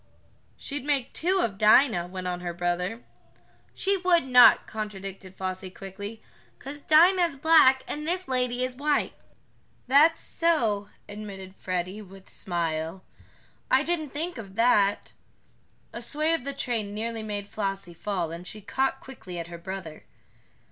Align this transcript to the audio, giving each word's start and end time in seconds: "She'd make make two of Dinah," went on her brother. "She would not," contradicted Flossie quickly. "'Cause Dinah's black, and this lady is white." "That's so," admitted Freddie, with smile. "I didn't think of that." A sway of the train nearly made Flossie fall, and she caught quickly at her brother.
"She'd 0.57 0.83
make 0.83 1.09
make 1.09 1.13
two 1.13 1.41
of 1.41 1.59
Dinah," 1.59 2.07
went 2.07 2.25
on 2.25 2.39
her 2.39 2.55
brother. 2.55 3.03
"She 3.75 3.97
would 3.97 4.25
not," 4.25 4.65
contradicted 4.65 5.35
Flossie 5.37 5.69
quickly. 5.69 6.23
"'Cause 6.57 6.81
Dinah's 6.81 7.35
black, 7.35 7.83
and 7.87 8.07
this 8.07 8.27
lady 8.27 8.63
is 8.65 8.75
white." 8.75 9.13
"That's 9.85 10.19
so," 10.19 10.89
admitted 11.07 11.55
Freddie, 11.55 12.01
with 12.01 12.31
smile. 12.31 13.03
"I 13.69 13.83
didn't 13.83 14.09
think 14.09 14.39
of 14.39 14.55
that." 14.55 15.11
A 15.93 16.01
sway 16.01 16.33
of 16.33 16.45
the 16.45 16.53
train 16.53 16.95
nearly 16.95 17.21
made 17.21 17.45
Flossie 17.45 17.93
fall, 17.93 18.31
and 18.31 18.47
she 18.47 18.59
caught 18.59 19.01
quickly 19.01 19.37
at 19.37 19.49
her 19.49 19.59
brother. 19.59 20.05